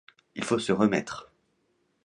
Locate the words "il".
0.33-0.43